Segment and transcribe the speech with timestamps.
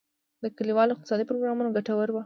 [0.43, 2.19] د کلیوالي اقتصاد پروګرامونه ګټور وو؟